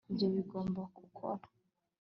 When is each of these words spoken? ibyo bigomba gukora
ibyo 0.11 0.27
bigomba 0.35 0.81
gukora 0.97 1.43